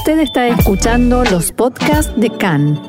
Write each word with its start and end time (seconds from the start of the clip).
Usted 0.00 0.20
está 0.20 0.48
escuchando 0.48 1.24
los 1.24 1.52
podcasts 1.52 2.18
de 2.18 2.30
CAN. 2.30 2.80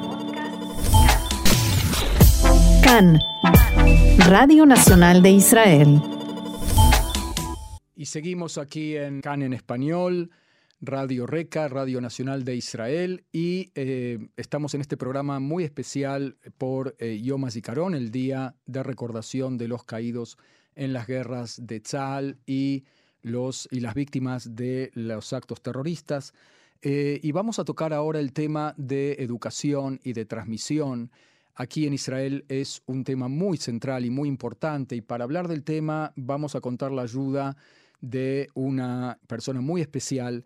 CAN, 2.82 3.20
Radio 4.30 4.66
Nacional 4.66 5.22
de 5.22 5.32
Israel. 5.32 6.02
Y 7.98 8.06
seguimos 8.06 8.58
aquí 8.58 8.96
en 8.96 9.20
CAN 9.20 9.42
en 9.42 9.52
español, 9.52 10.32
Radio 10.80 11.28
Reca, 11.28 11.68
Radio 11.68 12.00
Nacional 12.00 12.46
de 12.46 12.56
Israel, 12.56 13.26
y 13.34 13.74
eh, 13.76 14.30
estamos 14.38 14.74
en 14.74 14.80
este 14.80 14.96
programa 14.96 15.42
muy 15.42 15.66
especial 15.66 16.38
por 16.58 16.96
eh, 16.98 17.20
Yom 17.22 17.44
HaZikaron, 17.44 17.94
el 17.94 18.12
Día 18.12 18.56
de 18.66 18.84
Recordación 18.84 19.58
de 19.58 19.68
los 19.68 19.84
Caídos 19.84 20.38
en 20.76 20.94
las 20.94 21.08
Guerras 21.08 21.60
de 21.62 21.82
Tzal 21.82 22.38
y, 22.46 22.86
los, 23.22 23.68
y 23.70 23.82
las 23.82 23.96
víctimas 23.96 24.56
de 24.56 24.92
los 24.94 25.34
actos 25.34 25.62
terroristas. 25.62 26.34
Eh, 26.84 27.20
y 27.22 27.32
vamos 27.32 27.60
a 27.60 27.64
tocar 27.64 27.94
ahora 27.94 28.20
el 28.20 28.34
tema 28.34 28.74
de 28.76 29.14
educación 29.20 30.00
y 30.04 30.14
de 30.14 30.26
transmisión. 30.26 31.12
Aquí 31.54 31.86
en 31.86 31.94
Israel 31.94 32.44
es 32.48 32.82
un 32.88 33.04
tema 33.04 33.28
muy 33.28 33.58
central 33.58 34.04
y 34.04 34.10
muy 34.10 34.28
importante 34.28 34.96
y 34.96 35.02
para 35.02 35.26
hablar 35.26 35.48
del 35.48 35.64
tema 35.64 36.12
vamos 36.16 36.56
a 36.56 36.62
contar 36.62 36.92
la 36.92 37.04
ayuda 37.04 37.56
de 38.00 38.48
una 38.56 39.20
persona 39.28 39.62
muy 39.62 39.82
especial. 39.82 40.44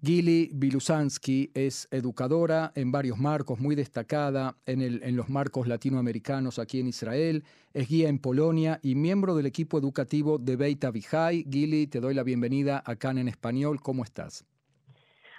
Gili 0.00 0.50
Bilusansky 0.52 1.50
es 1.54 1.88
educadora 1.90 2.70
en 2.76 2.92
varios 2.92 3.18
marcos, 3.18 3.58
muy 3.58 3.74
destacada 3.74 4.56
en, 4.66 4.82
en 4.82 5.16
los 5.16 5.30
marcos 5.30 5.66
latinoamericanos 5.66 6.60
aquí 6.60 6.78
en 6.78 6.86
Israel, 6.86 7.42
es 7.72 7.88
guía 7.88 8.08
en 8.08 8.20
Polonia 8.20 8.78
y 8.82 8.94
miembro 8.94 9.34
del 9.34 9.46
equipo 9.46 9.78
educativo 9.78 10.38
de 10.38 10.54
Beit 10.54 10.84
Avihai. 10.84 11.44
Gili, 11.50 11.88
te 11.88 11.98
doy 11.98 12.14
la 12.14 12.22
bienvenida 12.22 12.84
acá 12.86 13.10
en 13.10 13.26
español. 13.26 13.80
¿Cómo 13.80 14.04
estás? 14.04 14.44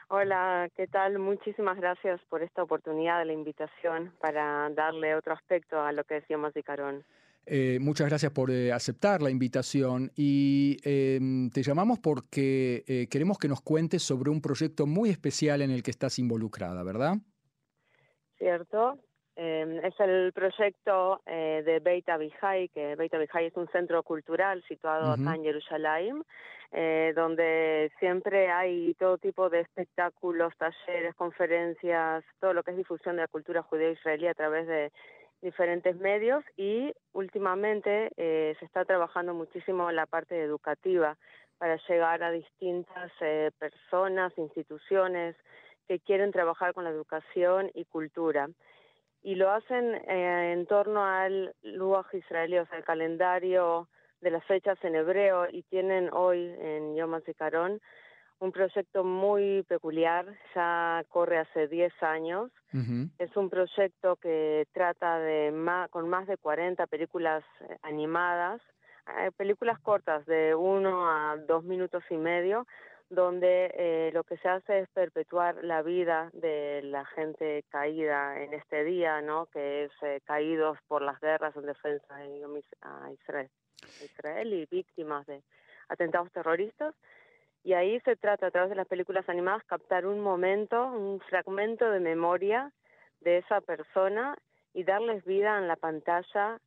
Hola, 0.09 0.69
¿qué 0.75 0.87
tal? 0.87 1.19
Muchísimas 1.19 1.77
gracias 1.77 2.21
por 2.29 2.41
esta 2.41 2.63
oportunidad 2.63 3.19
de 3.19 3.25
la 3.25 3.33
invitación 3.33 4.13
para 4.21 4.69
darle 4.69 5.15
otro 5.15 5.33
aspecto 5.33 5.81
a 5.81 5.91
lo 5.91 6.05
que 6.05 6.15
decíamos 6.15 6.53
de 6.53 6.63
Carón. 6.63 7.03
Eh, 7.45 7.77
muchas 7.81 8.07
gracias 8.07 8.31
por 8.31 8.49
eh, 8.49 8.71
aceptar 8.71 9.21
la 9.21 9.29
invitación 9.29 10.11
y 10.15 10.77
em, 10.83 11.49
te 11.49 11.61
llamamos 11.61 11.99
porque 11.99 12.83
eh, 12.87 13.07
queremos 13.09 13.37
que 13.37 13.49
nos 13.49 13.61
cuentes 13.61 14.01
sobre 14.01 14.29
un 14.29 14.41
proyecto 14.41 14.85
muy 14.85 15.09
especial 15.09 15.61
en 15.61 15.71
el 15.71 15.83
que 15.83 15.91
estás 15.91 16.19
involucrada, 16.19 16.83
¿verdad? 16.83 17.17
Cierto. 18.37 18.99
Em, 19.39 19.77
es 19.85 19.99
el 19.99 20.33
proyecto 20.33 21.21
de 21.25 21.79
Beit 21.79 22.09
Avihai, 22.09 22.69
que 22.69 22.95
Beit 22.95 23.13
Avihai 23.13 23.45
es 23.45 23.55
un 23.55 23.67
centro 23.67 24.01
cultural 24.01 24.63
situado 24.67 25.11
acá 25.11 25.35
en 25.35 25.43
Jerusalén, 25.43 26.23
eh, 26.71 27.13
donde 27.15 27.91
siempre 27.97 28.51
hay 28.51 28.93
todo 28.95 29.17
tipo 29.17 29.49
de 29.49 29.61
espectáculos, 29.61 30.53
talleres, 30.57 31.15
conferencias, 31.15 32.25
todo 32.41 32.53
lo 32.53 32.61
que 32.61 32.71
es 32.71 32.77
difusión 32.77 33.15
de 33.15 33.21
la 33.21 33.27
cultura 33.29 33.63
judía 33.63 33.91
israelí 33.91 34.27
a 34.27 34.33
través 34.33 34.67
de 34.67 34.91
diferentes 35.41 35.95
medios 35.97 36.43
y 36.57 36.91
últimamente 37.13 38.11
eh, 38.17 38.53
se 38.59 38.65
está 38.65 38.83
trabajando 38.83 39.33
muchísimo 39.33 39.89
en 39.89 39.95
la 39.95 40.07
parte 40.07 40.41
educativa 40.41 41.17
para 41.57 41.77
llegar 41.87 42.21
a 42.21 42.31
distintas 42.31 43.11
eh, 43.21 43.51
personas, 43.57 44.37
instituciones 44.37 45.37
que 45.87 45.99
quieren 45.99 46.33
trabajar 46.33 46.73
con 46.73 46.83
la 46.83 46.89
educación 46.89 47.71
y 47.75 47.85
cultura. 47.85 48.49
Y 49.23 49.35
lo 49.35 49.51
hacen 49.51 49.95
eh, 50.07 50.53
en 50.53 50.65
torno 50.67 51.03
al 51.03 51.53
Luaj 51.63 52.13
israelí, 52.13 52.57
o 52.57 52.65
sea, 52.67 52.77
el 52.77 52.85
calendario 52.85 53.89
de 54.21 54.31
las 54.31 54.43
fechas 54.45 54.77
en 54.83 54.95
hebreo 54.95 55.47
y 55.51 55.63
tienen 55.63 56.09
hoy 56.13 56.55
en 56.59 56.95
Yom 56.95 57.13
HaZikaron 57.13 57.79
un 58.39 58.51
proyecto 58.51 59.03
muy 59.03 59.63
peculiar, 59.63 60.25
ya 60.53 61.03
corre 61.09 61.39
hace 61.39 61.67
10 61.67 61.91
años. 62.03 62.51
Es 63.17 63.35
un 63.35 63.49
proyecto 63.49 64.17
que 64.17 64.67
trata 64.73 65.17
de 65.19 65.51
más, 65.51 65.89
con 65.89 66.07
más 66.07 66.27
de 66.27 66.37
40 66.37 66.85
películas 66.85 67.43
eh, 67.61 67.77
animadas, 67.81 68.61
eh, 69.19 69.31
películas 69.35 69.79
cortas 69.79 70.25
de 70.27 70.53
uno 70.53 71.09
a 71.09 71.37
dos 71.47 71.63
minutos 71.63 72.03
y 72.11 72.17
medio, 72.17 72.67
donde 73.09 73.71
eh, 73.75 74.11
lo 74.13 74.23
que 74.23 74.37
se 74.37 74.49
hace 74.49 74.79
es 74.79 74.89
perpetuar 74.89 75.63
la 75.63 75.81
vida 75.81 76.29
de 76.33 76.81
la 76.83 77.05
gente 77.05 77.63
caída 77.69 78.41
en 78.41 78.53
este 78.53 78.83
día, 78.83 79.21
¿no? 79.21 79.45
que 79.47 79.85
es 79.85 79.91
caídos 80.25 80.77
por 80.87 81.01
las 81.01 81.19
guerras 81.21 81.55
en 81.55 81.65
defensa 81.65 82.15
de 82.15 82.37
Israel. 83.13 83.49
Israel 84.03 84.53
y 84.53 84.65
víctimas 84.65 85.25
de 85.27 85.41
atentados 85.89 86.31
terroristas. 86.31 86.95
Y 87.63 87.73
ahí 87.73 87.99
se 88.01 88.15
trata, 88.15 88.47
a 88.47 88.51
través 88.51 88.69
de 88.69 88.75
las 88.75 88.87
películas 88.87 89.27
animadas, 89.27 89.63
captar 89.65 90.05
un 90.05 90.21
momento, 90.21 90.85
un 90.85 91.19
fragmento 91.21 91.89
de 91.89 91.99
memoria 91.99 92.71
de 93.21 93.39
esa 93.39 93.61
persona 93.61 94.37
y 94.73 94.83
darles 94.83 95.25
vida 95.25 95.57
en 95.57 95.67
la 95.67 95.75
pantalla 95.75 96.59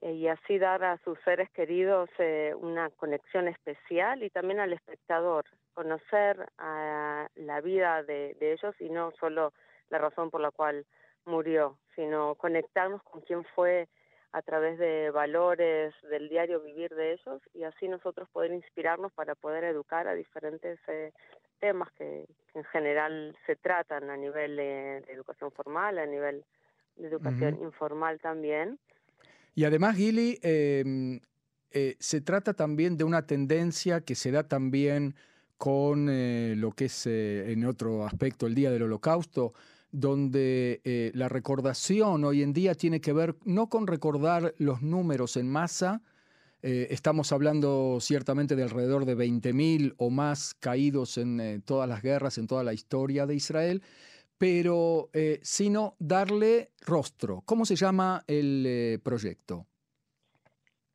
eh, 0.00 0.12
y 0.12 0.28
así 0.28 0.58
dar 0.58 0.84
a 0.84 0.98
sus 0.98 1.18
seres 1.24 1.50
queridos 1.50 2.08
eh, 2.18 2.54
una 2.56 2.90
conexión 2.90 3.48
especial 3.48 4.22
y 4.22 4.30
también 4.30 4.60
al 4.60 4.72
espectador, 4.72 5.44
conocer 5.76 6.50
a 6.56 7.28
la 7.36 7.60
vida 7.60 8.02
de 8.02 8.34
ellos 8.40 8.74
y 8.80 8.88
no 8.88 9.12
solo 9.20 9.52
la 9.90 9.98
razón 9.98 10.30
por 10.30 10.40
la 10.40 10.50
cual 10.50 10.86
murió, 11.26 11.76
sino 11.94 12.34
conectarnos 12.36 13.02
con 13.02 13.20
quién 13.20 13.44
fue 13.54 13.86
a 14.32 14.42
través 14.42 14.78
de 14.78 15.10
valores 15.10 15.94
del 16.10 16.28
diario 16.28 16.60
vivir 16.60 16.94
de 16.94 17.12
ellos 17.12 17.42
y 17.54 17.64
así 17.64 17.88
nosotros 17.88 18.28
poder 18.30 18.52
inspirarnos 18.52 19.12
para 19.12 19.34
poder 19.34 19.64
educar 19.64 20.08
a 20.08 20.14
diferentes 20.14 20.78
eh, 20.88 21.12
temas 21.60 21.90
que, 21.92 22.26
en 22.54 22.64
general 22.64 23.36
se 23.46 23.56
tratan 23.56 24.10
a 24.10 24.16
nivel 24.16 24.56
de, 24.56 24.98
educación 25.08 25.52
formal, 25.52 25.98
a 25.98 26.06
nivel 26.06 26.44
de 26.96 27.08
educación 27.08 27.58
informal 27.62 28.18
también. 28.20 28.78
Y 29.54 29.64
además, 29.64 29.96
Gili, 29.96 30.38
em, 30.42 31.20
eh, 31.70 31.96
se 31.98 32.20
trata 32.20 32.54
también 32.54 32.96
de 32.96 33.04
una 33.04 33.26
tendencia 33.26 34.00
que 34.00 34.14
se 34.14 34.30
da 34.30 34.48
también 34.48 35.14
con 35.56 36.08
eh, 36.10 36.54
lo 36.56 36.72
que 36.72 36.86
es 36.86 37.06
en 37.06 37.64
otro 37.64 38.04
aspecto 38.04 38.46
el 38.46 38.54
Día 38.54 38.70
del 38.70 38.82
Holocausto, 38.82 39.52
donde 39.96 40.82
eh, 40.84 41.10
la 41.14 41.28
recordación 41.28 42.24
hoy 42.24 42.42
en 42.42 42.52
día 42.52 42.74
tiene 42.74 43.00
que 43.00 43.14
ver 43.14 43.34
no 43.44 43.68
con 43.68 43.86
recordar 43.86 44.52
los 44.58 44.82
números 44.82 45.36
en 45.38 45.48
masa, 45.50 46.02
eh, 46.62 46.88
estamos 46.90 47.32
hablando 47.32 47.98
ciertamente 48.00 48.56
de 48.56 48.64
alrededor 48.64 49.06
de 49.06 49.16
20.000 49.16 49.94
o 49.96 50.10
más 50.10 50.54
caídos 50.54 51.16
en 51.16 51.40
eh, 51.40 51.60
todas 51.64 51.88
las 51.88 52.02
guerras, 52.02 52.36
en 52.36 52.46
toda 52.46 52.62
la 52.62 52.74
historia 52.74 53.24
de 53.24 53.36
Israel, 53.36 53.82
pero 54.36 55.08
sino 55.40 55.94
darle 55.98 56.72
rostro. 56.86 57.42
¿Cómo 57.46 57.64
se 57.64 57.74
llama 57.74 58.22
el 58.26 59.00
proyecto? 59.02 59.64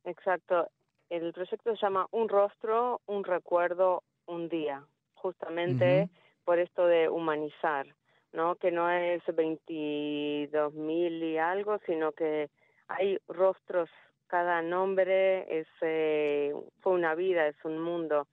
Exacto. 0.03 0.69
El 1.09 1.33
proyecto 1.33 1.75
se 1.75 1.81
llama 1.81 2.05
Un 2.11 2.29
rostro, 2.29 3.01
un 3.07 3.23
recuerdo, 3.23 4.03
un 4.31 4.49
día, 4.49 4.83
justamente 5.13 6.09
por 6.43 6.59
esto 6.59 6.87
de 6.87 7.09
humanizar. 7.09 7.85
¿no? 8.33 8.55
Que 8.55 8.71
no 8.71 8.89
es 8.89 9.21
22 9.33 10.73
mil 10.73 11.23
y 11.23 11.37
algo, 11.37 11.79
sino 11.85 12.11
que 12.13 12.49
hay 12.87 13.17
rostros, 13.27 13.89
cada 14.27 14.61
nombre 14.61 15.59
es, 15.59 15.67
eh, 15.81 16.53
fue 16.79 16.93
una 16.93 17.15
vida, 17.15 17.47
es 17.47 17.57
un 17.65 17.79
mundo, 17.79 18.27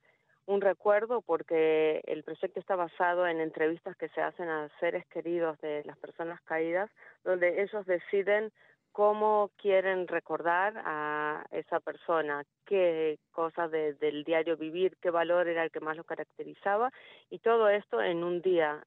un 0.47 0.61
recuerdo 0.61 1.23
porque 1.23 2.01
el 2.07 2.23
proyecto 2.23 2.61
está 2.61 2.77
basado 2.77 3.27
en 3.27 3.41
entrevistas 3.41 3.97
que 3.97 4.09
se 4.11 4.23
hacen 4.23 4.49
a 4.49 4.71
seres 4.81 5.05
queridos 5.07 5.61
de 5.61 5.83
las 5.85 5.99
personas 5.99 6.41
caídas, 6.43 6.91
donde 7.25 7.63
ellos 7.63 7.85
deciden 7.87 8.53
cómo 8.99 9.53
quieren 9.57 10.09
recordar 10.09 10.75
a 10.85 11.47
esa 11.53 11.79
persona, 11.79 12.43
qué 12.67 13.21
cosas 13.31 13.71
del 13.71 14.25
diario 14.25 14.57
vivir, 14.57 14.97
qué 15.01 15.11
valor 15.11 15.47
era 15.47 15.63
el 15.63 15.71
que 15.71 15.79
más 15.79 15.97
lo 15.97 16.03
caracterizaba 16.03 16.91
y 17.31 17.39
todo 17.39 17.69
esto 17.69 18.03
en 18.03 18.25
un 18.25 18.43
día 18.43 18.83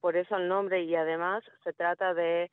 por 0.00 0.16
eso 0.16 0.36
el 0.36 0.46
nombre 0.46 0.84
y 0.84 0.94
además 0.94 1.42
se 1.64 1.72
trata 1.72 2.14
de 2.14 2.48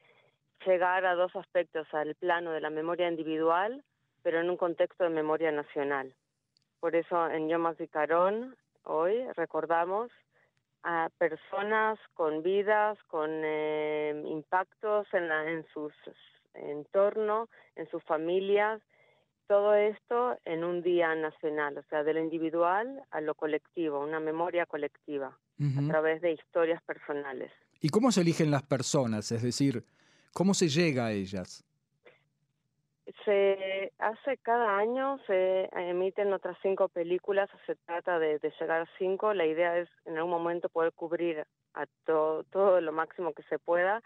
llegar 0.65 1.05
a 1.05 1.13
dos 1.13 1.35
aspectos, 1.35 1.85
al 1.93 2.15
plano 2.15 2.51
de 2.51 2.61
la 2.61 2.71
memoria 2.71 3.07
individual, 3.07 3.83
pero 4.23 4.39
en 4.39 4.49
un 4.49 4.57
contexto 4.57 5.03
de 5.03 5.11
memoria 5.11 5.51
nacional. 5.51 6.15
Por 6.79 6.95
eso 6.95 7.29
en 7.29 7.47
Yom 7.47 7.75
Carón 7.91 8.55
hoy 8.85 9.23
recordamos 9.35 10.09
a 10.81 11.09
personas 11.19 11.99
con 12.15 12.41
vidas, 12.41 12.97
con 13.03 13.29
eh, 13.29 14.19
impactos 14.25 15.05
en, 15.13 15.31
en 15.31 15.63
sus 15.75 15.93
entorno, 16.53 17.49
en 17.75 17.89
sus 17.89 18.03
familias, 18.03 18.81
todo 19.47 19.75
esto 19.75 20.37
en 20.45 20.63
un 20.63 20.81
día 20.81 21.13
nacional, 21.15 21.77
o 21.77 21.83
sea, 21.89 22.03
de 22.03 22.13
lo 22.13 22.21
individual 22.21 23.03
a 23.11 23.21
lo 23.21 23.35
colectivo, 23.35 23.99
una 23.99 24.19
memoria 24.19 24.65
colectiva 24.65 25.37
a 25.59 25.87
través 25.87 26.21
de 26.21 26.31
historias 26.31 26.81
personales. 26.83 27.51
¿Y 27.79 27.89
cómo 27.89 28.11
se 28.11 28.21
eligen 28.21 28.51
las 28.51 28.63
personas? 28.63 29.31
Es 29.31 29.43
decir, 29.43 29.83
¿cómo 30.33 30.53
se 30.53 30.67
llega 30.67 31.05
a 31.05 31.11
ellas? 31.11 31.63
Se 33.25 33.91
hace 33.99 34.37
cada 34.37 34.77
año, 34.77 35.19
se 35.27 35.69
emiten 35.73 36.33
otras 36.33 36.57
cinco 36.61 36.87
películas, 36.87 37.49
se 37.65 37.75
trata 37.75 38.19
de, 38.19 38.39
llegar 38.59 38.81
a 38.81 38.89
cinco. 38.97 39.33
La 39.33 39.45
idea 39.45 39.77
es 39.77 39.89
en 40.05 40.17
algún 40.17 40.31
momento 40.31 40.69
poder 40.69 40.93
cubrir 40.93 41.45
a 41.73 41.85
todo, 42.05 42.43
todo 42.45 42.79
lo 42.81 42.91
máximo 42.91 43.33
que 43.33 43.43
se 43.43 43.59
pueda. 43.59 44.01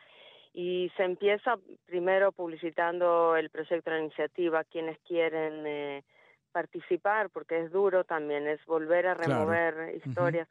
Y 0.60 0.92
se 0.98 1.04
empieza 1.04 1.60
primero 1.86 2.32
publicitando 2.32 3.36
el 3.36 3.52
proyecto, 3.52 3.92
la 3.92 4.00
iniciativa, 4.00 4.64
quienes 4.64 4.98
quieren 5.02 5.68
eh, 5.68 6.04
participar, 6.52 7.30
porque 7.30 7.60
es 7.60 7.72
duro 7.72 8.06
también, 8.06 8.48
es 8.48 8.66
volver 8.66 9.06
a 9.06 9.14
remover 9.14 9.96
historias. 10.04 10.48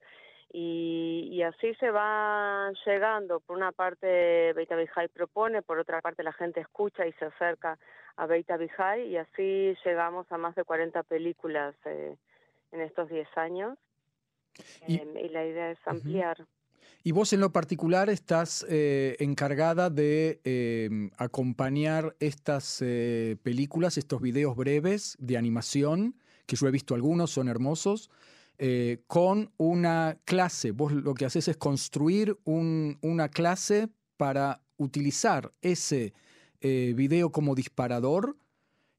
Y, 0.52 1.42
así 1.42 1.74
se 1.74 1.90
va 1.90 2.70
llegando. 2.86 3.40
Por 3.40 3.56
una 3.56 3.72
parte, 3.72 4.52
Beita 4.52 4.76
Bihai 4.76 5.08
propone, 5.08 5.62
por 5.62 5.80
otra 5.80 6.00
parte, 6.00 6.22
la 6.22 6.32
gente 6.32 6.60
escucha 6.60 7.04
y 7.04 7.12
se 7.14 7.24
acerca 7.24 7.76
a 8.14 8.26
Beita 8.26 8.56
Bihai, 8.56 9.08
y 9.08 9.16
así 9.16 9.76
llegamos 9.84 10.30
a 10.30 10.38
más 10.38 10.54
de 10.54 10.62
40 10.62 11.02
películas 11.02 11.74
eh, 11.84 12.16
en 12.70 12.80
estos 12.80 13.08
10 13.08 13.26
años. 13.36 13.76
Y, 14.86 15.00
em, 15.00 15.16
y, 15.16 15.28
la 15.30 15.44
idea 15.44 15.72
es 15.72 15.78
ampliar. 15.84 16.46
Y 17.02 17.12
vos 17.12 17.32
en 17.32 17.40
lo 17.40 17.52
particular 17.52 18.10
estás 18.10 18.66
eh, 18.68 19.16
encargada 19.20 19.90
de 19.90 20.40
em, 20.44 21.10
acompañar 21.18 22.16
estas 22.18 22.78
eh, 22.80 23.36
películas, 23.42 23.96
estos 23.96 24.20
videos 24.20 24.56
breves 24.56 25.16
de 25.20 25.36
animación, 25.36 26.16
que 26.46 26.56
yo 26.56 26.66
he 26.66 26.72
visto 26.72 26.94
algunos, 26.94 27.30
son 27.30 27.48
hermosos, 27.48 28.10
eh, 28.58 29.02
con 29.06 29.52
una 29.58 30.18
clase. 30.24 30.70
Vos 30.70 30.92
lo 30.92 31.14
que 31.14 31.26
haces 31.26 31.48
es 31.48 31.56
construir 31.56 32.38
una 32.44 33.28
clase 33.28 33.88
para 34.16 34.62
utilizar 34.78 35.52
ese 35.60 36.14
eh, 36.60 36.94
video 36.96 37.30
como 37.30 37.54
disparador 37.54 38.38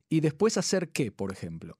y 0.10 0.20
después 0.20 0.58
hacer 0.58 0.90
qué, 0.90 1.12
por 1.12 1.32
ejemplo. 1.32 1.78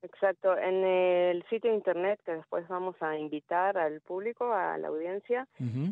Exacto, 0.00 0.56
en 0.56 0.84
el 0.84 1.42
sitio 1.50 1.74
internet 1.74 2.20
que 2.24 2.36
después 2.36 2.68
vamos 2.68 2.94
a 3.00 3.16
invitar 3.16 3.76
al 3.76 4.00
público, 4.00 4.52
a 4.52 4.78
la 4.78 4.88
audiencia, 4.88 5.48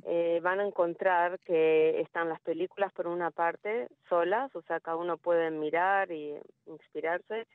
eh, 0.06 0.38
van 0.43 0.61
a 0.61 0.67
encontrar 0.67 1.41
que 1.41 2.00
están 2.00 2.29
las 2.29 2.41
películas 2.41 2.93
por 2.93 3.08
una 3.08 3.32
parte 3.32 3.88
solas, 4.08 4.55
o 4.55 4.62
sea, 4.62 4.79
cada 4.79 4.97
uno 4.97 5.17
puede 5.17 5.50
mirar 5.50 6.12
y 6.12 6.37
inspirarse, 6.67 7.47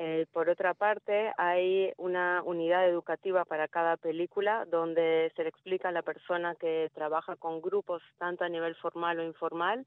eh, 0.00 0.26
por 0.32 0.48
otra 0.48 0.74
parte, 0.74 1.32
hay 1.36 1.92
una 1.96 2.42
unidad 2.44 2.88
educativa 2.88 3.44
para 3.44 3.66
cada 3.66 3.96
película 3.96 4.64
donde 4.66 5.32
se 5.34 5.42
le 5.42 5.48
explica 5.48 5.88
a 5.88 5.92
la 5.92 6.02
persona 6.02 6.54
que 6.54 6.88
trabaja 6.94 7.36
con 7.36 7.60
grupos, 7.60 8.00
tanto 8.16 8.44
a 8.44 8.48
nivel 8.48 8.76
formal 8.76 9.18
o 9.18 9.24
informal, 9.24 9.84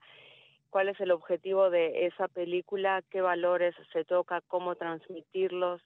cuál 0.70 0.90
es 0.90 1.00
el 1.00 1.12
objetivo 1.12 1.70
de 1.70 2.08
esa 2.08 2.28
película, 2.28 3.02
qué 3.10 3.22
valores 3.22 3.74
se 3.94 4.04
toca, 4.04 4.42
cómo 4.48 4.76
transmitirlos, 4.76 5.82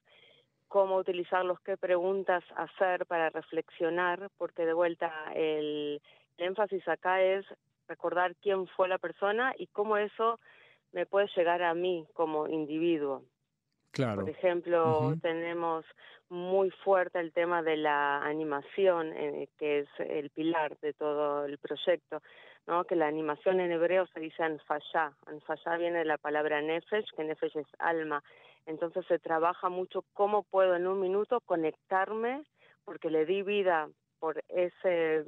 cómo 0.75 0.97
utilizarlos, 0.97 1.61
qué 1.61 1.77
preguntas 1.77 2.43
hacer 2.57 3.05
para 3.05 3.29
reflexionar, 3.29 4.29
porque 4.37 4.65
de 4.65 4.73
vuelta 4.73 5.09
el, 5.33 6.01
énfasis 6.37 6.85
acá 6.89 7.21
es 7.21 7.45
recordar 7.87 8.35
quién 8.41 8.67
fue 8.67 8.89
la 8.89 8.97
persona 8.97 9.53
y 9.57 9.67
cómo 9.67 9.95
eso 9.95 10.37
me 10.91 11.05
puede 11.05 11.29
llegar 11.33 11.63
a 11.63 11.73
mí 11.73 12.05
como 12.13 12.49
individuo. 12.49 13.23
Por 13.93 14.29
ejemplo, 14.29 15.15
tenemos 15.21 15.85
muy 16.27 16.71
fuerte 16.71 17.21
el 17.21 17.31
tema 17.31 17.63
de 17.63 17.77
la 17.77 18.17
animación, 18.25 19.13
eh, 19.15 19.47
que 19.57 19.79
es 19.79 19.87
el 19.99 20.29
pilar 20.29 20.77
de 20.81 20.91
todo 20.91 21.45
el 21.45 21.57
proyecto, 21.57 22.21
¿no? 22.67 22.83
que 22.83 22.97
la 22.97 23.07
animación 23.07 23.61
en 23.61 23.71
hebreo 23.71 24.07
se 24.07 24.19
dice 24.19 24.43
anfashá. 24.43 25.13
Anfashá 25.25 25.77
viene 25.77 25.99
de 25.99 26.05
la 26.05 26.17
palabra 26.17 26.61
nefesh, 26.61 27.09
que 27.15 27.23
nefesh 27.23 27.55
es 27.55 27.67
alma. 27.79 28.21
Entonces 28.65 29.05
se 29.07 29.19
trabaja 29.19 29.69
mucho 29.69 30.03
cómo 30.13 30.43
puedo 30.43 30.75
en 30.75 30.87
un 30.87 30.99
minuto 30.99 31.41
conectarme, 31.41 32.43
porque 32.83 33.09
le 33.09 33.25
di 33.25 33.41
vida 33.41 33.89
por 34.19 34.43
ese 34.49 35.23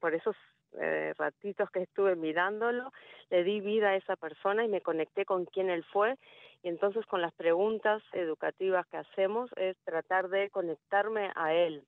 por 0.00 0.14
esos 0.14 0.36
eh, 0.80 1.12
ratitos 1.18 1.70
que 1.70 1.82
estuve 1.82 2.16
mirándolo, 2.16 2.92
le 3.30 3.44
di 3.44 3.60
vida 3.60 3.90
a 3.90 3.96
esa 3.96 4.16
persona 4.16 4.64
y 4.64 4.68
me 4.68 4.80
conecté 4.80 5.24
con 5.24 5.44
quién 5.44 5.70
él 5.70 5.84
fue. 5.92 6.16
Y 6.62 6.68
entonces 6.68 7.04
con 7.06 7.20
las 7.20 7.34
preguntas 7.34 8.02
educativas 8.12 8.86
que 8.86 8.96
hacemos 8.96 9.50
es 9.56 9.76
tratar 9.84 10.28
de 10.28 10.48
conectarme 10.50 11.30
a 11.34 11.52
él. 11.52 11.84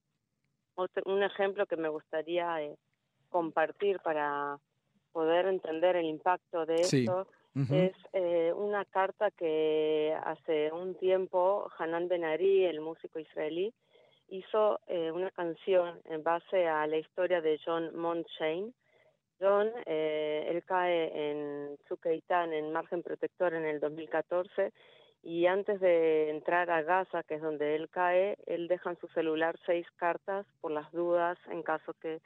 un 1.07 1.23
ejemplo 1.23 1.67
que 1.67 1.77
me 1.77 1.89
gustaría 1.89 2.61
eh, 2.63 2.77
compartir 3.31 4.01
para 4.01 4.59
poder 5.13 5.47
entender 5.47 5.97
el 5.97 6.07
impacto 6.07 6.67
de 6.67 6.75
esto 6.75 7.29
es 7.55 7.93
eh, 8.13 8.53
una 8.57 8.85
carta 8.85 9.31
que 9.31 10.17
hace 10.25 10.73
un 10.73 10.97
tiempo 10.97 11.71
Hanan 11.79 12.09
Benari, 12.09 12.65
el 12.65 12.81
músico 12.81 13.21
israelí, 13.21 13.73
hizo 14.29 14.81
eh, 14.89 15.13
una 15.13 15.31
canción 15.31 16.01
en 16.07 16.25
base 16.25 16.67
a 16.67 16.87
la 16.87 16.97
historia 16.97 17.41
de 17.41 17.61
John 17.65 17.97
Montshain. 17.97 18.75
John, 19.41 19.71
eh, 19.87 20.47
él 20.51 20.65
cae 20.65 21.31
en 21.31 21.77
Tzukeitán, 21.85 22.53
en 22.53 22.73
margen 22.73 23.03
protector, 23.03 23.55
en 23.55 23.65
el 23.65 23.79
2014, 23.79 24.73
y 25.23 25.47
antes 25.47 25.81
de 25.81 26.31
entrar 26.31 26.71
a 26.71 26.83
Gaza, 26.83 27.23
que 27.23 27.37
es 27.37 27.43
donde 27.43 27.77
él 27.77 27.89
cae, 27.89 28.37
él 28.47 28.69
deja 28.69 28.91
en 28.91 28.99
su 28.99 29.09
celular 29.09 29.57
seis 29.65 29.87
cartas 29.97 30.47
por 30.61 30.71
las 30.71 30.91
dudas 30.93 31.39
en 31.51 31.63
caso 31.63 31.95
que 31.95 32.21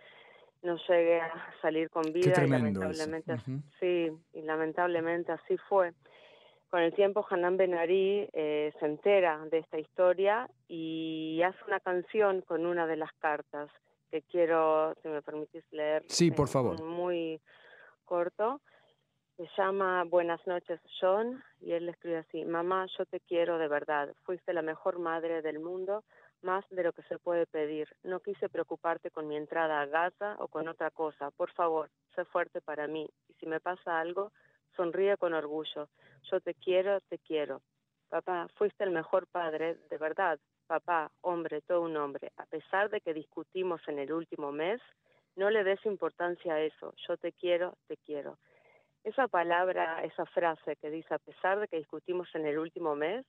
no 0.62 0.76
llegue 0.88 1.20
a 1.20 1.54
salir 1.62 1.90
con 1.90 2.12
vida. 2.12 2.32
Qué 2.32 2.46
y 2.46 2.48
lamentablemente, 2.48 3.36
sí, 3.80 4.10
y 4.32 4.42
lamentablemente 4.42 5.32
así 5.32 5.56
fue. 5.68 5.92
Con 6.70 6.82
el 6.82 6.92
tiempo, 6.92 7.26
Hanan 7.28 7.56
Benari 7.56 8.28
eh, 8.32 8.72
se 8.78 8.84
entera 8.86 9.38
de 9.50 9.58
esta 9.58 9.78
historia 9.78 10.50
y 10.68 11.40
hace 11.42 11.58
una 11.66 11.80
canción 11.80 12.42
con 12.42 12.66
una 12.66 12.86
de 12.86 12.96
las 12.96 13.10
cartas 13.14 13.70
que 14.10 14.22
quiero, 14.22 14.94
si 15.02 15.08
me 15.08 15.22
permitís 15.22 15.64
leer. 15.70 16.04
Sí, 16.08 16.30
por 16.30 16.48
favor. 16.48 16.82
Muy 16.82 17.40
corto. 18.04 18.60
Se 19.36 19.48
llama 19.56 20.04
Buenas 20.04 20.44
noches, 20.46 20.80
John, 21.00 21.42
y 21.60 21.72
él 21.72 21.86
le 21.86 21.92
escribe 21.92 22.18
así: 22.18 22.44
Mamá, 22.44 22.86
yo 22.98 23.06
te 23.06 23.20
quiero 23.20 23.56
de 23.56 23.68
verdad. 23.68 24.12
Fuiste 24.24 24.52
la 24.52 24.62
mejor 24.62 24.98
madre 24.98 25.42
del 25.42 25.60
mundo, 25.60 26.04
más 26.42 26.64
de 26.70 26.82
lo 26.82 26.92
que 26.92 27.02
se 27.02 27.18
puede 27.18 27.46
pedir. 27.46 27.88
No 28.02 28.20
quise 28.20 28.48
preocuparte 28.48 29.10
con 29.10 29.28
mi 29.28 29.36
entrada 29.36 29.80
a 29.80 29.86
Gaza 29.86 30.36
o 30.38 30.48
con 30.48 30.68
otra 30.68 30.90
cosa. 30.90 31.30
Por 31.30 31.50
favor, 31.52 31.90
sé 32.14 32.24
fuerte 32.24 32.60
para 32.60 32.86
mí. 32.86 33.08
Y 33.28 33.34
si 33.34 33.46
me 33.46 33.60
pasa 33.60 34.00
algo, 34.00 34.32
sonríe 34.76 35.16
con 35.16 35.34
orgullo. 35.34 35.88
Yo 36.30 36.40
te 36.40 36.54
quiero, 36.54 37.00
te 37.02 37.18
quiero. 37.18 37.62
Papá, 38.08 38.48
fuiste 38.56 38.84
el 38.84 38.90
mejor 38.90 39.26
padre, 39.26 39.76
de 39.90 39.98
verdad. 39.98 40.38
Papá, 40.66 41.10
hombre, 41.20 41.60
todo 41.62 41.82
un 41.82 41.96
hombre. 41.96 42.32
A 42.36 42.46
pesar 42.46 42.90
de 42.90 43.00
que 43.00 43.14
discutimos 43.14 43.80
en 43.86 43.98
el 43.98 44.12
último 44.12 44.52
mes, 44.52 44.80
no 45.36 45.50
le 45.50 45.64
des 45.64 45.84
importancia 45.86 46.54
a 46.54 46.60
eso. 46.60 46.94
Yo 47.06 47.16
te 47.16 47.32
quiero, 47.32 47.76
te 47.86 47.96
quiero. 47.96 48.38
Esa 49.04 49.28
palabra, 49.28 50.02
esa 50.04 50.26
frase 50.26 50.76
que 50.76 50.90
dice, 50.90 51.14
a 51.14 51.18
pesar 51.18 51.60
de 51.60 51.68
que 51.68 51.76
discutimos 51.76 52.28
en 52.34 52.46
el 52.46 52.58
último 52.58 52.94
mes, 52.94 53.24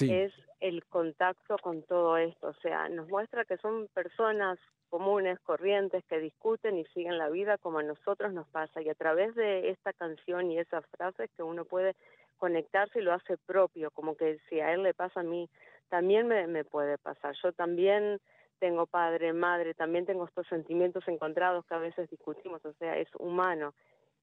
es 0.00 0.32
el 0.60 0.84
contacto 0.86 1.56
con 1.58 1.82
todo 1.82 2.16
esto. 2.16 2.48
O 2.48 2.54
sea, 2.54 2.88
nos 2.88 3.08
muestra 3.08 3.44
que 3.44 3.56
son 3.58 3.88
personas 3.94 4.58
comunes, 4.88 5.38
corrientes, 5.40 6.04
que 6.04 6.20
discuten 6.20 6.78
y 6.78 6.84
siguen 6.86 7.18
la 7.18 7.28
vida 7.28 7.58
como 7.58 7.78
a 7.78 7.82
nosotros 7.82 8.32
nos 8.32 8.48
pasa. 8.48 8.80
Y 8.80 8.88
a 8.88 8.94
través 8.94 9.34
de 9.34 9.70
esta 9.70 9.92
canción 9.92 10.50
y 10.50 10.58
esas 10.58 10.84
frases 10.86 11.30
que 11.36 11.42
uno 11.42 11.64
puede 11.64 11.94
conectarse 12.36 13.00
y 13.00 13.02
lo 13.02 13.12
hace 13.12 13.36
propio, 13.38 13.90
como 13.90 14.16
que 14.16 14.38
si 14.48 14.60
a 14.60 14.72
él 14.72 14.82
le 14.82 14.94
pasa 14.94 15.20
a 15.20 15.24
mí, 15.24 15.48
también 15.88 16.26
me, 16.28 16.46
me 16.46 16.64
puede 16.64 16.98
pasar. 16.98 17.34
Yo 17.42 17.52
también 17.52 18.20
tengo 18.58 18.86
padre, 18.86 19.32
madre, 19.32 19.74
también 19.74 20.06
tengo 20.06 20.24
estos 20.24 20.46
sentimientos 20.48 21.06
encontrados 21.08 21.66
que 21.66 21.74
a 21.74 21.78
veces 21.78 22.08
discutimos, 22.08 22.64
o 22.64 22.72
sea, 22.74 22.96
es 22.98 23.08
humano. 23.18 23.74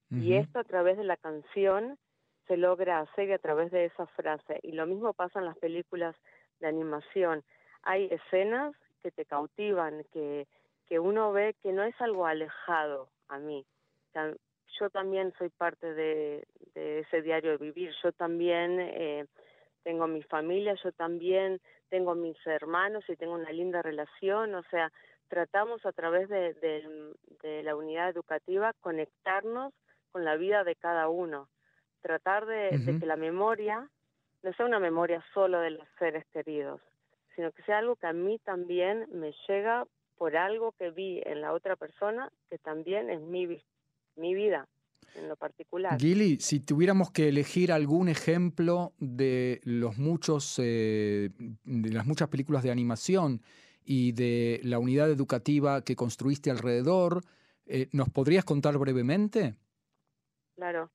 Y 0.10 0.34
esto 0.34 0.60
a 0.60 0.66
través 0.66 0.98
de 0.98 1.06
la 1.06 1.16
canción 1.16 1.98
se 2.48 2.58
logra 2.58 3.00
hacer 3.00 3.32
a 3.34 3.38
través 3.38 3.72
de 3.72 3.86
esa 3.86 4.08
frase. 4.08 4.60
Y 4.64 4.74
lo 4.74 4.86
mismo 4.86 5.14
pasa 5.14 5.40
en 5.40 5.46
las 5.46 5.58
películas 5.58 6.16
de 6.60 6.68
animación. 6.68 7.44
Hay 7.84 8.08
escenas 8.12 8.76
que 9.02 9.12
te 9.12 9.26
cautivan, 9.26 10.04
que, 10.12 10.48
que 10.88 11.00
uno 11.00 11.32
ve 11.32 11.56
que 11.62 11.72
no 11.72 11.84
es 11.84 12.00
algo 12.02 12.26
alejado 12.26 13.10
a 13.28 13.40
mí. 13.40 13.66
yo 14.80 14.90
también 14.90 15.34
soy 15.38 15.50
parte 15.50 15.94
de, 15.94 16.46
ese 16.76 17.22
diario 17.22 17.52
de 17.52 17.58
vivir, 17.58 17.92
yo 18.04 18.12
también 18.12 18.80
eh, 18.80 19.26
tengo 19.84 20.08
mi 20.08 20.22
familia, 20.24 20.76
yo 20.84 20.92
también 20.92 21.60
tengo 21.90 22.16
mis 22.16 22.38
hermanos 22.46 23.04
y 23.10 23.16
tengo 23.16 23.34
una 23.34 23.52
linda 23.52 23.82
relación, 23.82 24.56
o 24.56 24.64
sea, 24.64 24.92
tratamos 25.28 25.86
a 25.86 25.92
través 25.92 26.30
de, 26.30 26.54
de 27.42 27.64
la 27.64 27.76
unidad 27.76 28.10
educativa 28.10 28.74
conectarnos 28.82 29.74
con 30.12 30.26
la 30.26 30.36
vida 30.36 30.64
de 30.64 30.76
cada 30.76 31.08
uno, 31.08 31.48
tratar 32.02 32.46
de, 32.46 32.78
de 32.78 33.00
que 33.00 33.06
la 33.06 33.16
memoria 33.16 33.90
no 34.44 34.54
sea 34.54 34.66
una 34.66 34.80
memoria 34.80 35.24
solo 35.34 35.60
de 35.60 35.72
los 35.72 35.88
seres 36.00 36.26
queridos, 36.34 36.82
sino 37.36 37.52
que 37.52 37.64
sea 37.64 37.78
algo 37.78 37.96
que 37.96 38.08
a 38.08 38.14
mí 38.14 38.40
también 38.40 39.08
me 39.14 39.34
llega 39.48 39.86
por 40.18 40.36
algo 40.38 40.74
que 40.74 40.92
vi 40.92 41.22
en 41.26 41.42
la 41.42 41.54
otra 41.54 41.76
persona 41.76 42.32
que 42.50 42.58
también 42.58 43.10
es 43.10 43.22
mi, 43.22 43.62
mi 44.16 44.36
vida. 44.36 44.68
en 45.16 45.28
lo 45.28 45.36
particular. 45.36 46.00
Gili, 46.00 46.40
si 46.40 46.60
tuviéramos 46.60 47.12
que 47.12 47.28
elegir 47.30 47.72
algún 47.72 48.08
ejemplo 48.08 48.94
de 49.00 49.60
los 49.64 49.98
muchos, 49.98 50.60
eh, 50.60 51.32
de 51.64 51.92
las 51.92 52.06
muchas 52.06 52.30
películas 52.30 52.64
de 52.64 52.72
animación 52.72 53.42
y 53.84 54.12
de 54.14 54.62
la 54.64 54.80
unidad 54.80 55.10
educativa 55.10 55.84
que 55.84 55.96
construiste 55.96 56.52
alrededor, 56.52 57.24
eh, 57.66 57.90
¿nos 57.92 58.10
podrías 58.10 58.46
contar 58.46 58.78
brevemente? 58.78 59.56
Claro. 60.56 60.92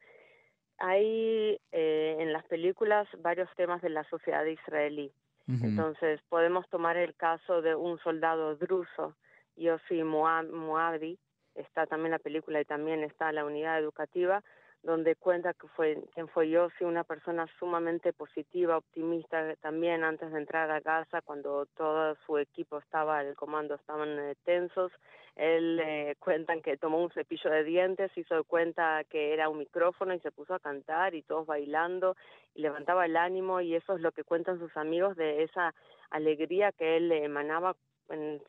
Hay 0.78 1.58
eh, 1.72 2.16
en 2.18 2.32
las 2.32 2.44
películas 2.44 3.08
varios 3.18 3.48
temas 3.56 3.82
de 3.82 3.90
la 3.90 4.04
sociedad 4.04 4.44
israelí. 4.44 5.12
Entonces, 5.48 6.20
podemos 6.28 6.68
tomar 6.70 6.96
el 6.96 7.14
caso 7.14 7.62
de 7.62 7.76
un 7.76 8.00
soldado 8.00 8.56
druso, 8.56 9.14
Yossi 9.54 10.02
Moabdi, 10.02 11.20
está 11.54 11.86
también 11.86 12.10
la 12.10 12.18
película 12.18 12.60
y 12.60 12.64
también 12.64 13.04
está 13.04 13.30
la 13.30 13.44
unidad 13.44 13.78
educativa, 13.78 14.42
donde 14.86 15.16
cuenta 15.16 15.52
que 15.52 15.66
fue 15.66 15.98
quien 16.14 16.28
fue 16.28 16.48
Yossi, 16.48 16.84
una 16.84 17.02
persona 17.02 17.46
sumamente 17.58 18.12
positiva, 18.12 18.78
optimista 18.78 19.56
también 19.56 20.04
antes 20.04 20.30
de 20.30 20.38
entrar 20.38 20.70
a 20.70 20.80
casa, 20.80 21.22
cuando 21.22 21.66
todo 21.76 22.14
su 22.24 22.38
equipo 22.38 22.78
estaba, 22.78 23.20
el 23.20 23.34
comando 23.34 23.74
estaban 23.74 24.16
eh, 24.18 24.36
tensos. 24.44 24.92
Él 25.34 25.80
eh, 25.82 26.14
cuentan 26.20 26.62
que 26.62 26.76
tomó 26.76 27.02
un 27.02 27.10
cepillo 27.10 27.50
de 27.50 27.64
dientes, 27.64 28.16
hizo 28.16 28.44
cuenta 28.44 29.02
que 29.10 29.34
era 29.34 29.48
un 29.48 29.58
micrófono 29.58 30.14
y 30.14 30.20
se 30.20 30.30
puso 30.30 30.54
a 30.54 30.60
cantar 30.60 31.16
y 31.16 31.22
todos 31.22 31.46
bailando 31.46 32.16
y 32.54 32.62
levantaba 32.62 33.06
el 33.06 33.16
ánimo 33.16 33.60
y 33.60 33.74
eso 33.74 33.96
es 33.96 34.00
lo 34.00 34.12
que 34.12 34.24
cuentan 34.24 34.60
sus 34.60 34.74
amigos 34.76 35.16
de 35.16 35.42
esa 35.42 35.74
alegría 36.10 36.70
que 36.70 36.96
él 36.96 37.10
emanaba 37.10 37.74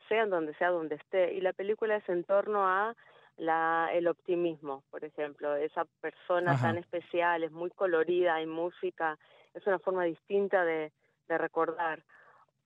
sea 0.08 0.22
en 0.22 0.30
donde 0.30 0.54
sea 0.54 0.70
donde 0.70 0.94
esté. 0.94 1.34
Y 1.34 1.40
la 1.40 1.52
película 1.52 1.96
es 1.96 2.08
en 2.08 2.22
torno 2.22 2.64
a 2.66 2.94
la, 3.38 3.88
el 3.92 4.08
optimismo, 4.08 4.82
por 4.90 5.04
ejemplo, 5.04 5.54
esa 5.56 5.84
persona 6.00 6.60
tan 6.60 6.76
especial, 6.76 7.44
es 7.44 7.52
muy 7.52 7.70
colorida, 7.70 8.34
hay 8.34 8.46
música, 8.46 9.18
es 9.54 9.66
una 9.66 9.78
forma 9.78 10.04
distinta 10.04 10.64
de, 10.64 10.92
de 11.28 11.38
recordar. 11.38 12.02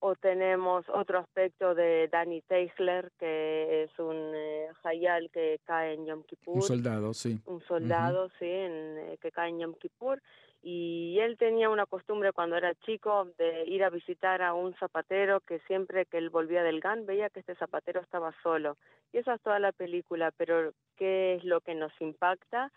O 0.00 0.16
tenemos 0.16 0.84
otro 0.88 1.20
aspecto 1.20 1.76
de 1.76 2.08
Danny 2.08 2.40
Teisler, 2.42 3.12
que 3.20 3.84
es 3.84 3.98
un 4.00 4.32
eh, 4.34 4.66
hayal 4.82 5.30
que 5.30 5.60
cae 5.64 5.94
en 5.94 6.06
Yom 6.06 6.24
Kippur. 6.24 6.56
Un 6.56 6.62
soldado, 6.62 7.14
sí. 7.14 7.40
Un 7.46 7.60
soldado, 7.60 8.28
sí, 8.40 8.48
en, 8.48 8.98
eh, 8.98 9.18
que 9.20 9.30
cae 9.30 9.50
en 9.50 9.60
Yom 9.60 9.74
Kippur 9.74 10.20
y 10.62 11.18
él 11.18 11.36
tenía 11.38 11.68
una 11.70 11.86
costumbre 11.86 12.32
cuando 12.32 12.56
era 12.56 12.74
chico 12.86 13.26
de 13.36 13.64
ir 13.66 13.82
a 13.82 13.90
visitar 13.90 14.42
a 14.42 14.54
un 14.54 14.74
zapatero 14.74 15.40
que 15.40 15.58
siempre 15.66 16.06
que 16.06 16.18
él 16.18 16.30
volvía 16.30 16.62
del 16.62 16.80
GAN 16.80 17.04
veía 17.04 17.30
que 17.30 17.40
este 17.40 17.56
zapatero 17.56 18.00
estaba 18.00 18.32
solo. 18.44 18.76
Y 19.12 19.18
esa 19.18 19.34
es 19.34 19.42
toda 19.42 19.58
la 19.58 19.72
película, 19.72 20.30
pero 20.36 20.72
¿qué 20.96 21.34
es 21.34 21.44
lo 21.44 21.60
que 21.62 21.74
nos 21.74 21.92
impacta? 22.00 22.70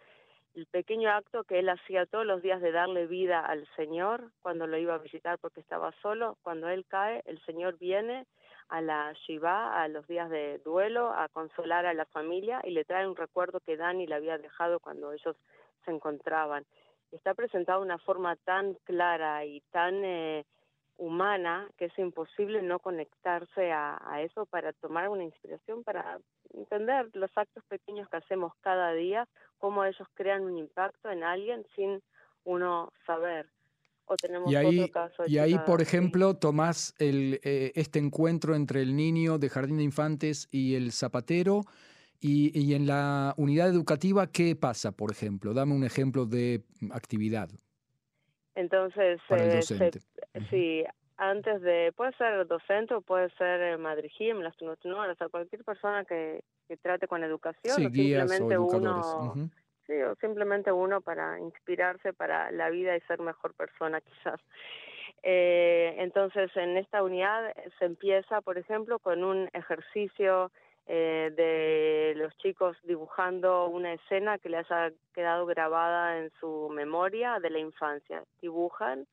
El 0.55 0.65
pequeño 0.65 1.11
acto 1.11 1.43
que 1.43 1.59
él 1.59 1.69
hacía 1.69 2.07
todos 2.07 2.25
los 2.25 2.41
días 2.41 2.59
de 2.59 2.71
darle 2.71 3.05
vida 3.05 3.41
al 3.41 3.67
Señor 3.75 4.31
cuando 4.41 4.65
lo 4.65 4.77
iba 4.77 4.95
a 4.95 4.99
visitar 4.99 5.37
porque 5.37 5.59
estaba 5.59 5.91
solo. 6.01 6.37
Cuando 6.41 6.69
él 6.69 6.85
cae, 6.87 7.21
el 7.25 7.39
Señor 7.45 7.77
viene 7.77 8.25
a 8.69 8.81
la 8.81 9.13
Shiva, 9.27 9.79
a 9.79 9.87
los 9.89 10.07
días 10.07 10.31
de 10.31 10.57
duelo, 10.59 11.13
a 11.13 11.27
consolar 11.29 11.85
a 11.85 11.93
la 11.93 12.05
familia 12.05 12.61
y 12.63 12.71
le 12.71 12.83
trae 12.83 13.07
un 13.07 13.15
recuerdo 13.15 13.59
que 13.59 13.77
Dani 13.77 14.07
le 14.07 14.15
había 14.15 14.39
dejado 14.39 14.79
cuando 14.79 15.11
ellos 15.11 15.35
se 15.83 15.91
encontraban 15.91 16.65
está 17.15 17.33
presentado 17.33 17.79
de 17.79 17.85
una 17.85 17.97
forma 17.99 18.35
tan 18.37 18.75
clara 18.85 19.45
y 19.45 19.61
tan 19.71 20.03
eh, 20.03 20.45
humana 20.97 21.67
que 21.77 21.85
es 21.85 21.99
imposible 21.99 22.61
no 22.61 22.79
conectarse 22.79 23.71
a, 23.71 23.97
eso 24.21 24.45
para 24.45 24.73
tomar 24.73 25.09
una 25.09 25.23
inspiración, 25.23 25.83
para 25.83 26.19
entender 26.53 27.09
los 27.13 27.29
actos 27.35 27.63
pequeños 27.65 28.07
que 28.09 28.17
hacemos 28.17 28.53
cada 28.61 28.93
día, 28.93 29.27
cómo 29.57 29.83
ellos 29.83 30.07
crean 30.13 30.43
un 30.43 30.57
impacto 30.57 31.09
en 31.09 31.23
alguien 31.23 31.65
sin 31.75 32.01
uno 32.43 32.91
saber. 33.05 33.47
O 34.07 34.15
tenemos 34.15 34.51
y 34.51 34.55
ahí, 34.55 34.79
otro 34.81 34.93
caso 34.93 35.23
y 35.25 35.39
ahí 35.39 35.57
por 35.65 35.81
ejemplo, 35.81 36.35
tomás 36.35 36.93
el, 36.99 37.39
eh, 37.43 37.71
este 37.73 37.97
encuentro 37.97 38.53
entre 38.53 38.83
el 38.83 38.95
niño 38.95 39.39
de 39.39 39.49
Jardín 39.49 39.77
de 39.77 39.83
Infantes 39.83 40.47
y 40.51 40.75
el 40.75 40.91
zapatero 40.91 41.61
y, 42.19 42.73
en 42.73 42.87
la 42.87 43.33
unidad 43.37 43.69
educativa, 43.69 44.27
¿qué 44.27 44.55
pasa, 44.55 44.91
por 44.91 45.11
ejemplo? 45.11 45.53
Dame 45.53 45.73
un 45.73 45.83
ejemplo 45.83 46.25
de 46.25 46.63
actividad. 46.91 47.49
Entonces, 48.55 49.19
para 49.27 49.59
eh, 49.59 49.61
sí, 50.49 50.83
antes 51.17 51.61
de, 51.61 51.91
puede 51.95 52.13
ser 52.13 52.47
docente 52.47 52.93
o 52.93 53.01
puede 53.01 53.29
ser 53.31 53.61
eh, 53.61 53.77
madrigim, 53.77 54.39
las 54.39 54.55
o 54.61 54.75
sea, 55.17 55.29
cualquier 55.29 55.63
persona 55.63 56.05
que, 56.05 56.43
que 56.67 56.77
trate 56.77 57.07
con 57.07 57.23
educación, 57.23 57.75
sí, 57.75 57.85
o 57.85 57.89
simplemente 57.89 58.57
uno, 58.57 59.33
sí, 59.85 59.93
o 59.93 60.15
simplemente 60.15 60.71
uno 60.71 61.01
para 61.01 61.39
inspirarse 61.39 62.13
para 62.13 62.49
la 62.51 62.69
vida 62.69 62.95
y 62.95 63.01
ser 63.01 63.19
mejor 63.19 63.53
persona, 63.53 64.01
quizás. 64.23 64.39
Eh, 65.21 65.95
entonces, 65.97 66.49
en 66.55 66.77
esta 66.77 67.03
unidad 67.03 67.53
se 67.79 67.85
empieza, 67.85 68.41
por 68.41 68.57
ejemplo, 68.57 68.99
con 68.99 69.23
un 69.23 69.49
ejercicio 69.53 70.51
eh, 70.87 71.31
de 71.35 72.13
los 72.15 72.35
chicos 72.37 72.77
dibujando 72.83 73.67
una 73.67 73.93
escena 73.93 74.37
que 74.37 74.49
les 74.49 74.69
ha 74.71 74.91
quedado 75.13 75.45
grabada 75.47 76.19
en 76.19 76.31
su 76.39 76.69
memoria 76.69 77.39
de 77.39 77.49
la 77.49 77.59
infancia. 77.59 78.23
Dibujan, 78.39 79.07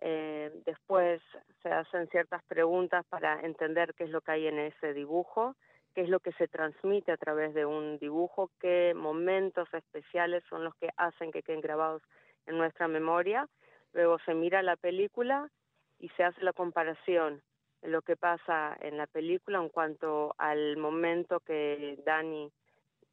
eh, 0.00 0.50
después 0.64 1.20
se 1.62 1.68
hacen 1.68 2.08
ciertas 2.08 2.42
preguntas 2.44 3.04
para 3.10 3.40
entender 3.40 3.92
qué 3.94 4.04
es 4.04 4.10
lo 4.10 4.22
que 4.22 4.32
hay 4.32 4.46
en 4.46 4.58
ese 4.58 4.94
dibujo, 4.94 5.54
qué 5.94 6.00
es 6.00 6.08
lo 6.08 6.20
que 6.20 6.32
se 6.32 6.48
transmite 6.48 7.12
a 7.12 7.18
través 7.18 7.52
de 7.52 7.66
un 7.66 7.98
dibujo, 7.98 8.50
qué 8.58 8.94
momentos 8.96 9.68
especiales 9.74 10.42
son 10.48 10.64
los 10.64 10.74
que 10.76 10.88
hacen 10.96 11.30
que 11.30 11.42
queden 11.42 11.60
grabados 11.60 12.02
en 12.46 12.56
nuestra 12.56 12.88
memoria. 12.88 13.46
Luego 13.92 14.18
se 14.20 14.32
mira 14.32 14.62
la 14.62 14.76
película 14.76 15.50
y 15.98 16.08
se 16.10 16.24
hace 16.24 16.42
la 16.42 16.54
comparación 16.54 17.42
lo 17.82 18.02
que 18.02 18.16
pasa 18.16 18.76
en 18.80 18.96
la 18.96 19.06
película 19.06 19.58
en 19.58 19.68
cuanto 19.68 20.34
al 20.38 20.76
momento 20.76 21.40
que 21.40 21.98
Dani, 22.04 22.50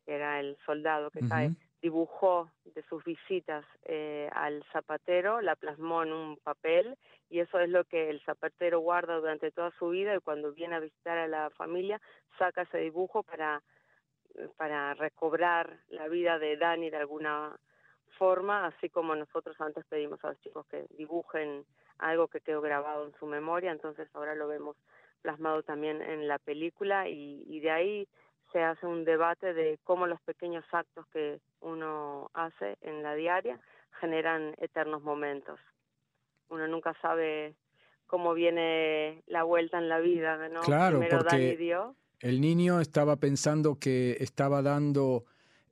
que 0.05 0.15
era 0.15 0.39
el 0.39 0.57
soldado 0.65 1.09
que 1.11 1.27
cae, 1.27 1.51
dibujó 1.81 2.51
de 2.65 2.83
sus 2.83 3.03
visitas 3.03 3.65
eh, 3.85 4.29
al 4.33 4.63
zapatero, 4.71 5.41
la 5.41 5.55
plasmó 5.55 6.03
en 6.03 6.13
un 6.13 6.37
papel 6.37 6.97
y 7.29 7.39
eso 7.39 7.59
es 7.59 7.69
lo 7.69 7.83
que 7.85 8.09
el 8.09 8.21
zapatero 8.21 8.79
guarda 8.79 9.15
durante 9.15 9.51
toda 9.51 9.71
su 9.79 9.89
vida 9.89 10.15
y 10.15 10.19
cuando 10.19 10.51
viene 10.51 10.75
a 10.75 10.79
visitar 10.79 11.17
a 11.17 11.27
la 11.27 11.49
familia 11.51 12.01
saca 12.37 12.63
ese 12.63 12.79
dibujo 12.79 13.23
para, 13.23 13.63
para 14.57 14.93
recobrar 14.93 15.79
la 15.89 16.07
vida 16.07 16.37
de 16.37 16.57
Dani 16.57 16.89
de 16.89 16.97
alguna 16.97 17.57
forma, 18.17 18.65
así 18.65 18.89
como 18.89 19.15
nosotros 19.15 19.55
antes 19.61 19.85
pedimos 19.85 20.23
a 20.23 20.29
los 20.29 20.41
chicos 20.41 20.65
que 20.67 20.85
dibujen 20.97 21.65
algo 21.99 22.27
que 22.27 22.41
quedó 22.41 22.61
grabado 22.61 23.05
en 23.05 23.13
su 23.19 23.25
memoria, 23.25 23.71
entonces 23.71 24.07
ahora 24.13 24.35
lo 24.35 24.47
vemos 24.47 24.75
plasmado 25.21 25.63
también 25.63 26.01
en 26.01 26.27
la 26.27 26.39
película 26.39 27.07
y, 27.09 27.59
de 27.59 27.71
ahí 27.71 28.07
se 28.51 28.63
hace 28.63 28.87
un 28.87 29.05
debate 29.05 29.53
de 29.53 29.77
cómo 29.83 30.07
los 30.07 30.19
pequeños 30.21 30.65
actos 30.71 31.05
que 31.13 31.39
uno 31.61 32.31
hace 32.33 32.77
en 32.81 33.03
la 33.03 33.13
diaria 33.13 33.59
generan 33.99 34.55
eternos 34.59 35.03
momentos. 35.03 35.59
Uno 36.49 36.67
nunca 36.67 36.95
sabe 37.01 37.53
cómo 38.07 38.33
viene 38.33 39.21
la 39.27 39.43
vuelta 39.43 39.77
en 39.77 39.87
la 39.87 39.99
vida, 39.99 40.49
¿no? 40.49 40.61
Claro, 40.61 40.99
porque 40.99 41.85
el 42.21 42.41
niño 42.41 42.81
estaba 42.81 43.17
pensando 43.17 43.77
que 43.79 44.17
estaba 44.19 44.61
dando 44.63 45.25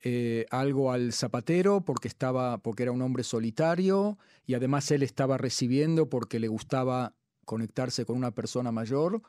eh, 0.03 0.45
algo 0.51 0.91
al 0.91 1.11
zapatero 1.11 1.81
porque, 1.81 2.07
estaba, 2.07 2.59
porque 2.59 2.83
era 2.83 2.91
un 2.91 3.01
hombre 3.01 3.23
solitario 3.23 4.17
y 4.45 4.53
además 4.53 4.91
él 4.91 5.01
estaba 5.01 5.37
recibiendo 5.37 6.09
porque 6.09 6.39
le 6.39 6.47
gustaba 6.47 7.13
conectarse 7.45 8.05
con 8.05 8.17
una 8.17 8.31
persona 8.31 8.71
mayor 8.71 9.21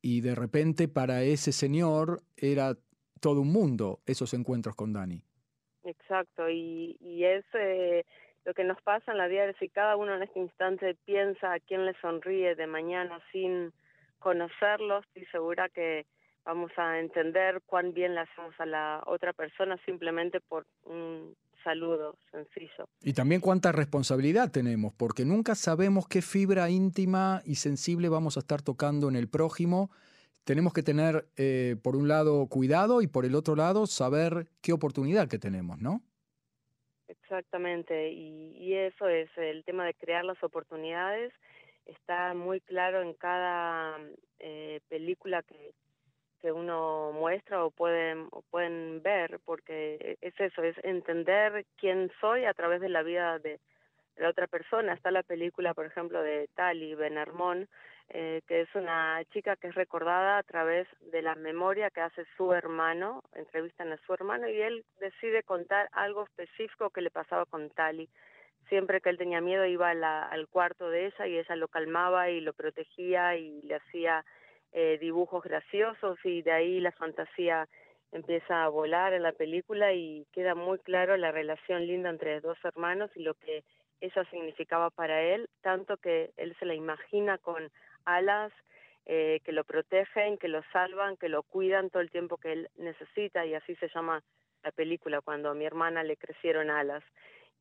y 0.00 0.20
de 0.20 0.34
repente 0.34 0.88
para 0.88 1.22
ese 1.22 1.52
señor 1.52 2.22
era 2.36 2.74
todo 3.20 3.42
un 3.42 3.52
mundo 3.52 4.00
esos 4.04 4.34
encuentros 4.34 4.74
con 4.74 4.92
Dani. 4.92 5.22
Exacto, 5.84 6.48
y, 6.50 6.96
es 7.24 7.44
eh, 7.54 8.04
lo 8.44 8.54
que 8.54 8.64
nos 8.64 8.80
pasa 8.82 9.12
en 9.12 9.18
la 9.18 9.28
vida, 9.28 9.52
si 9.58 9.68
cada 9.68 9.96
uno 9.96 10.14
en 10.16 10.22
este 10.24 10.40
instante 10.40 10.96
piensa 11.04 11.52
a 11.52 11.60
quién 11.60 11.86
le 11.86 11.94
sonríe 12.00 12.54
de 12.54 12.66
mañana 12.66 13.20
sin 13.30 13.72
conocerlos, 14.18 15.04
estoy 15.06 15.26
segura 15.26 15.68
que 15.68 16.06
vamos 16.44 16.72
a 16.76 16.98
entender 16.98 17.62
cuán 17.66 17.92
bien 17.92 18.14
le 18.14 18.20
hacemos 18.20 18.54
a 18.58 18.66
la 18.66 19.02
otra 19.06 19.32
persona 19.32 19.76
simplemente 19.84 20.40
por 20.40 20.66
un 20.84 21.34
saludo 21.62 22.16
sencillo. 22.30 22.88
Y 23.02 23.12
también 23.12 23.40
cuánta 23.40 23.72
responsabilidad 23.72 24.50
tenemos, 24.50 24.92
porque 24.94 25.24
nunca 25.24 25.54
sabemos 25.54 26.08
qué 26.08 26.22
fibra 26.22 26.70
íntima 26.70 27.42
y 27.44 27.56
sensible 27.56 28.08
vamos 28.08 28.36
a 28.36 28.40
estar 28.40 28.62
tocando 28.62 29.08
en 29.08 29.16
el 29.16 29.28
prójimo. 29.28 29.90
Tenemos 30.44 30.72
que 30.72 30.82
tener, 30.82 31.26
eh, 31.36 31.76
por 31.82 31.94
un 31.94 32.08
lado, 32.08 32.48
cuidado 32.48 33.00
y 33.00 33.06
por 33.06 33.24
el 33.24 33.36
otro 33.36 33.54
lado, 33.54 33.86
saber 33.86 34.48
qué 34.60 34.72
oportunidad 34.72 35.28
que 35.28 35.38
tenemos, 35.38 35.78
¿no? 35.80 36.02
Exactamente, 37.06 38.10
y, 38.10 38.74
eso 38.74 39.06
es 39.06 39.28
el 39.36 39.64
tema 39.64 39.84
de 39.86 39.94
crear 39.94 40.24
las 40.24 40.42
oportunidades. 40.42 41.32
Está 41.86 42.34
muy 42.34 42.60
claro 42.60 43.02
en 43.02 43.14
cada 43.14 43.98
eh, 44.38 44.80
película 44.88 45.42
que, 45.42 45.72
que 46.42 46.52
uno 46.52 47.12
muestra 47.12 47.64
o 47.64 47.70
pueden, 47.70 48.28
pueden 48.50 49.00
ver, 49.02 49.40
porque 49.44 50.18
es 50.20 50.38
eso, 50.38 50.62
es 50.62 50.76
entender 50.84 51.64
quién 51.78 52.10
soy 52.20 52.44
a 52.44 52.52
través 52.52 52.80
de 52.80 52.90
la 52.90 53.02
vida 53.02 53.38
de, 53.38 53.60
la 54.16 54.28
otra 54.28 54.46
persona. 54.46 54.92
Está 54.92 55.10
la 55.10 55.22
película, 55.22 55.74
por 55.74 55.86
ejemplo, 55.86 56.22
de 56.22 56.48
Tali 56.54 56.94
Ben 56.94 57.16
eh, 58.08 58.42
que 58.46 58.62
es 58.62 58.74
una 58.74 59.22
chica 59.32 59.56
que 59.56 59.68
es 59.68 59.74
recordada 59.74 60.38
a 60.38 60.42
través 60.42 60.86
de 61.00 61.22
la 61.22 61.34
memoria 61.34 61.90
que 61.90 62.00
hace 62.00 62.24
su 62.36 62.52
hermano, 62.52 63.22
entrevistan 63.34 63.92
a 63.92 63.96
su 63.98 64.12
hermano 64.12 64.48
y 64.48 64.60
él 64.60 64.84
decide 65.00 65.42
contar 65.42 65.88
algo 65.92 66.24
específico 66.24 66.90
que 66.90 67.00
le 67.00 67.10
pasaba 67.10 67.46
con 67.46 67.70
Tali. 67.70 68.08
Siempre 68.68 69.00
que 69.00 69.10
él 69.10 69.18
tenía 69.18 69.40
miedo 69.40 69.66
iba 69.66 69.90
al 69.90 70.48
cuarto 70.48 70.88
de 70.90 71.06
ella 71.06 71.26
y 71.26 71.38
ella 71.38 71.56
lo 71.56 71.68
calmaba 71.68 72.30
y 72.30 72.40
lo 72.40 72.52
protegía 72.52 73.36
y 73.36 73.62
le 73.62 73.76
hacía 73.76 74.24
eh, 74.72 74.98
dibujos 75.00 75.42
graciosos 75.42 76.18
y 76.24 76.42
de 76.42 76.52
ahí 76.52 76.80
la 76.80 76.92
fantasía 76.92 77.68
empieza 78.12 78.64
a 78.64 78.68
volar 78.68 79.14
en 79.14 79.22
la 79.22 79.32
película 79.32 79.92
y 79.92 80.26
queda 80.32 80.54
muy 80.54 80.78
claro 80.78 81.16
la 81.16 81.32
relación 81.32 81.86
linda 81.86 82.10
entre 82.10 82.40
dos 82.40 82.58
hermanos 82.64 83.10
y 83.14 83.22
lo 83.22 83.34
que 83.34 83.64
ella 84.00 84.24
significaba 84.30 84.90
para 84.90 85.22
él, 85.22 85.48
tanto 85.62 85.96
que 85.96 86.32
él 86.36 86.54
se 86.58 86.66
la 86.66 86.74
imagina 86.74 87.38
con 87.38 87.70
alas 88.04 88.52
eh, 89.06 89.40
que 89.44 89.52
lo 89.52 89.64
protegen, 89.64 90.38
que 90.38 90.48
lo 90.48 90.62
salvan, 90.72 91.16
que 91.16 91.28
lo 91.28 91.42
cuidan 91.42 91.90
todo 91.90 92.02
el 92.02 92.10
tiempo 92.10 92.36
que 92.36 92.52
él 92.52 92.68
necesita 92.76 93.44
y 93.46 93.54
así 93.54 93.74
se 93.76 93.88
llama 93.88 94.22
la 94.62 94.70
película, 94.70 95.20
cuando 95.20 95.50
a 95.50 95.54
mi 95.54 95.64
hermana 95.64 96.04
le 96.04 96.16
crecieron 96.16 96.70
alas. 96.70 97.02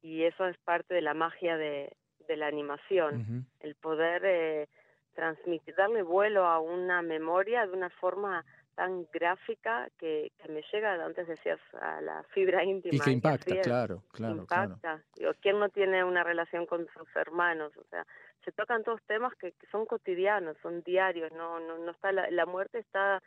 Y 0.02 0.24
eso 0.24 0.48
es 0.48 0.58
parte 0.60 0.94
de 0.94 1.02
la 1.02 1.14
magia 1.14 1.58
de, 1.58 1.96
de 2.28 2.38
la 2.38 2.48
animación, 2.48 3.48
el 3.60 3.76
poder 3.76 4.22
eh, 4.26 4.68
transmitir, 5.14 5.76
darle 5.76 6.04
vuelo 6.04 6.46
a 6.46 6.60
una 6.60 7.02
memoria 7.02 7.66
de 7.66 7.74
una 7.74 7.90
forma 7.90 8.46
tan 8.76 9.06
gráfica 9.12 9.90
que, 9.98 10.32
me 10.50 10.64
llega, 10.72 10.94
antes 11.06 11.28
decías, 11.28 11.60
a 11.80 12.02
la 12.02 12.24
fibra 12.34 12.64
íntima. 12.64 12.96
Y 12.96 13.00
que 13.00 13.12
impacta, 13.12 13.62
claro, 13.62 14.04
claro. 14.12 14.36
Impacta. 14.38 15.02
¿quién 15.42 15.60
no 15.60 15.70
tiene 15.70 16.04
una 16.04 16.24
relación 16.24 16.66
con 16.66 16.88
sus 16.88 17.16
hermanos? 17.16 17.72
O 17.78 17.84
sea, 17.90 18.06
se 18.44 18.52
tocan 18.52 18.84
todos 18.84 19.02
temas 19.08 19.34
que, 19.36 19.54
son 19.72 19.86
cotidianos, 19.86 20.58
son 20.62 20.82
diarios, 20.84 21.32
no, 21.34 21.60
no, 21.60 21.78
no 21.78 21.92
está 21.92 22.12
la, 22.12 22.30
la 22.32 22.46
muerte 22.46 22.80
está 22.80 23.22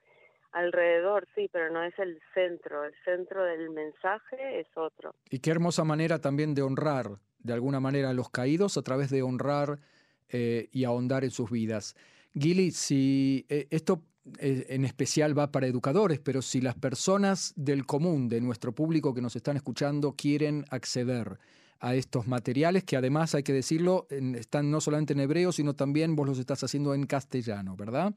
alrededor, 0.53 1.27
sí, 1.35 1.49
pero 1.53 1.71
no 1.71 1.83
es 1.83 1.99
el 1.99 2.21
centro, 2.33 2.85
el 2.85 2.95
centro 3.05 3.45
del 3.45 3.71
mensaje 3.71 4.61
es 4.61 4.69
otro. 4.77 5.15
Y 5.29 5.41
qué 5.41 5.51
hermosa 5.51 5.85
manera 5.85 6.21
también 6.21 6.55
de 6.55 6.63
honrar, 6.63 7.19
de 7.39 7.53
alguna 7.53 7.81
manera, 7.81 8.11
a 8.11 8.15
los 8.15 8.31
caídos 8.31 8.77
a 8.79 8.83
través 8.83 9.11
de 9.11 9.23
honrar 9.23 9.79
eh, 10.29 10.69
y 10.73 10.85
ahondar 10.85 11.25
en 11.25 11.31
sus 11.31 11.51
vidas. 11.51 11.95
Gili, 12.35 12.71
si 12.71 13.47
eh, 13.49 13.67
esto 13.71 14.03
eh, 14.39 14.67
en 14.71 14.85
especial 14.85 15.39
va 15.39 15.53
para 15.53 15.67
educadores, 15.67 16.19
pero 16.19 16.43
si 16.43 16.61
las 16.61 16.75
personas 16.75 17.53
del 17.57 17.85
común, 17.85 18.29
de 18.29 18.41
nuestro 18.41 18.73
público 18.73 19.15
que 19.15 19.21
nos 19.21 19.37
están 19.37 19.57
escuchando, 19.57 20.15
quieren 20.17 20.65
acceder 20.71 21.39
a 21.81 21.95
estos 21.95 22.27
materiales, 22.27 22.85
que 22.85 22.97
además 22.97 23.35
hay 23.35 23.43
que 23.43 23.53
decirlo, 23.53 24.07
están 24.09 24.71
no 24.71 24.81
solamente 24.81 25.13
en 25.13 25.21
hebreo, 25.21 25.53
sino 25.53 25.75
también 25.75 26.17
vos 26.17 26.27
los 26.27 26.39
estás 26.39 26.65
haciendo 26.65 26.95
en 26.95 27.05
castellano, 27.05 27.77
¿verdad? 27.77 28.15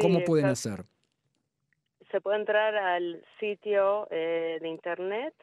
¿Cómo 0.00 0.24
pueden 0.24 0.46
hacer? 0.46 0.84
Se 2.10 2.20
puede 2.20 2.38
entrar 2.38 2.74
al 2.74 3.24
sitio 3.38 4.08
eh, 4.10 4.58
de 4.60 4.68
internet 4.68 5.34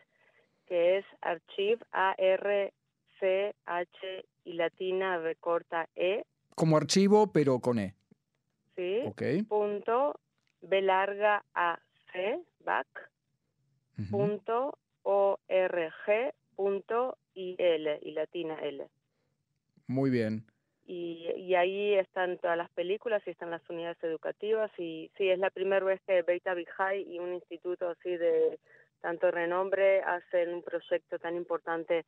que 0.68 0.98
es 0.98 1.06
archive 1.22 1.80
a 1.92 2.14
r 2.18 2.74
c 3.20 3.56
h 3.66 4.26
y 4.44 4.54
latina 4.54 5.18
b 5.18 5.36
corta 5.36 5.90
e. 5.96 6.26
Como 6.56 6.78
archivo, 6.78 7.32
pero 7.32 7.60
con 7.60 7.80
e. 7.80 7.96
Sí. 8.76 9.02
Okay. 9.08 9.44
Punto 9.44 10.20
b 10.62 10.82
larga 10.82 11.44
a 11.54 11.80
c 12.12 12.40
back 12.64 12.88
punto 14.10 14.78
o 15.04 15.40
r 15.48 15.92
g 16.06 16.34
punto 16.56 17.18
y 17.34 17.56
L, 17.58 18.00
y 18.02 18.12
latina 18.12 18.56
L. 18.62 18.88
Muy 19.88 20.10
bien. 20.10 20.46
Y, 20.86 21.30
y, 21.38 21.56
ahí 21.56 21.94
están 21.94 22.38
todas 22.40 22.58
las 22.58 22.70
películas 22.72 23.24
y 23.26 23.30
están 23.30 23.52
las 23.52 23.68
unidades 23.70 24.04
educativas 24.04 24.70
y 24.78 25.10
sí, 25.18 25.30
es 25.30 25.40
la 25.40 25.50
primera 25.50 25.86
vez 25.86 26.02
que 26.06 26.22
Beta 26.24 26.54
Vijay 26.54 27.04
y 27.10 27.20
un 27.20 27.34
instituto 27.34 27.90
así 27.90 28.18
de 28.18 28.60
tanto 29.00 29.32
renombre 29.32 30.02
hacen 30.02 30.54
un 30.54 30.62
proyecto 30.62 31.20
tan 31.20 31.38
importante 31.38 32.06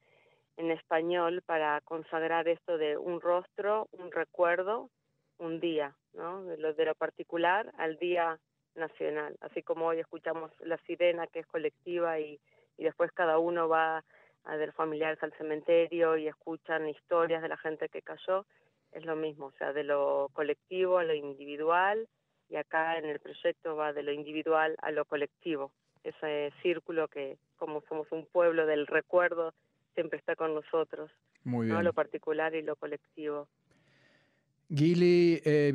en 0.58 0.72
español 0.72 1.42
para 1.46 1.82
consagrar 1.82 2.48
esto 2.48 2.78
de 2.78 2.98
un 2.98 3.22
rostro, 3.22 3.88
un 3.92 4.12
recuerdo, 4.12 4.90
un 5.38 5.60
día, 5.60 5.96
¿no? 6.14 6.44
De 6.46 6.58
lo, 6.58 6.74
de 6.74 6.86
lo 6.86 6.96
particular 6.96 7.72
al 7.78 7.98
día 7.98 8.40
nacional. 8.76 9.36
Así 9.42 9.64
como 9.64 9.88
hoy 9.88 10.00
escuchamos 10.00 10.52
la 10.62 10.78
sirena 10.80 11.28
que 11.28 11.40
es 11.40 11.48
colectiva 11.48 12.20
y, 12.20 12.40
y 12.78 12.84
después 12.84 13.12
cada 13.12 13.38
uno 13.38 13.68
va 13.68 14.04
a 14.44 14.56
ver 14.56 14.72
familiares 14.74 15.22
al 15.24 15.34
cementerio 15.34 16.18
y 16.18 16.28
escuchan 16.28 16.88
historias 16.88 17.42
de 17.42 17.50
la 17.50 17.58
gente 17.58 17.90
que 17.90 18.02
cayó, 18.02 18.46
es 18.92 19.04
lo 19.06 19.16
mismo, 19.16 19.48
o 19.48 19.52
sea, 19.54 19.74
de 19.74 19.84
lo 19.84 20.30
colectivo 20.34 21.00
a 21.00 21.04
lo 21.04 21.14
individual 21.14 22.08
y 22.50 22.56
acá 22.56 22.98
en 22.98 23.06
el 23.06 23.20
proyecto 23.20 23.76
va 23.76 23.92
de 23.92 24.04
lo 24.04 24.12
individual 24.12 24.76
a 24.82 24.92
lo 24.92 25.06
colectivo, 25.06 25.72
ese 26.04 26.54
círculo 26.62 27.08
que 27.08 27.38
como 27.58 27.82
somos 27.90 28.10
un 28.12 28.26
pueblo 28.28 28.66
del 28.68 28.86
recuerdo 28.88 29.54
siempre 29.96 30.20
está 30.20 30.36
con 30.36 30.54
nosotros, 30.54 31.10
Muy 31.44 31.68
bien. 31.68 31.84
lo 31.84 31.94
particular 31.94 32.54
y 32.54 32.62
lo 32.62 32.76
colectivo. 32.76 33.48
Gili 34.70 35.42
eh, 35.46 35.72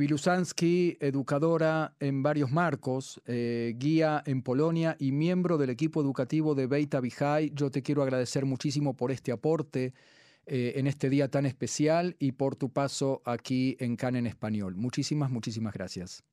educadora 1.01 1.95
en 2.01 2.23
varios 2.23 2.51
marcos, 2.51 3.21
eh, 3.27 3.75
guía 3.77 4.23
en 4.27 4.43
Polonia 4.43 4.97
y 4.99 5.13
miembro 5.13 5.59
del 5.59 5.71
equipo 5.71 6.01
educativo 6.01 6.55
de 6.55 6.67
Beita 6.67 7.01
Vijay. 7.01 7.53
Yo 7.55 7.71
te 7.71 7.83
quiero 7.83 8.03
agradecer 8.03 8.47
muchísimo 8.47 8.97
por 8.97 9.13
este 9.13 9.31
aporte 9.31 9.95
eh, 10.47 10.73
en 10.77 10.89
este 10.89 11.09
día 11.09 11.29
tan 11.29 11.47
especial 11.47 12.17
y 12.19 12.33
por 12.33 12.57
tu 12.57 12.73
paso 12.73 13.23
aquí 13.25 13.77
en 13.79 13.95
CAN 13.95 14.17
en 14.17 14.27
español. 14.27 14.75
Muchísimas, 14.75 15.31
muchísimas 15.31 15.73
gracias. 15.73 16.25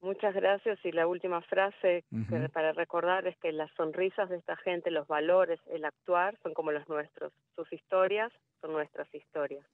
Muchas 0.00 0.32
gracias 0.34 0.78
y 0.84 0.92
la 0.92 1.08
última 1.08 1.42
frase 1.42 2.04
para 2.52 2.72
recordar 2.72 3.26
es 3.26 3.36
que 3.38 3.50
las 3.50 3.70
sonrisas 3.72 4.28
de 4.28 4.36
esta 4.36 4.56
gente, 4.56 4.90
los 4.92 5.08
valores, 5.08 5.58
el 5.66 5.84
actuar 5.84 6.38
son 6.42 6.54
como 6.54 6.70
los 6.70 6.88
nuestros. 6.88 7.32
Sus 7.56 7.72
historias 7.72 8.32
son 8.60 8.72
nuestras 8.72 9.12
historias. 9.12 9.66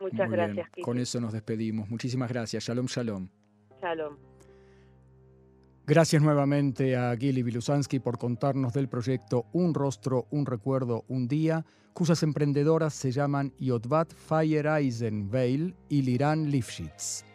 Muchas 0.00 0.30
gracias. 0.30 0.68
Con 0.82 0.98
eso 0.98 1.20
nos 1.20 1.32
despedimos. 1.32 1.88
Muchísimas 1.88 2.30
gracias. 2.30 2.64
Shalom, 2.64 2.86
shalom. 2.86 3.28
Shalom. 3.80 4.16
Gracias 5.86 6.22
nuevamente 6.22 6.96
a 6.96 7.14
Gili 7.16 7.42
Bilusansky 7.42 7.98
por 7.98 8.18
contarnos 8.18 8.72
del 8.72 8.88
proyecto 8.88 9.46
Un 9.52 9.74
Rostro, 9.74 10.26
Un 10.30 10.46
Recuerdo, 10.46 11.04
Un 11.08 11.28
Día, 11.28 11.64
cuyas 11.92 12.22
emprendedoras 12.22 12.94
se 12.94 13.10
llaman 13.10 13.52
Yotvat 13.58 14.14
Feyereisen 14.14 15.28
Veil 15.30 15.74
y 15.90 16.02
Liran 16.02 16.50
Lifshitz. 16.50 17.33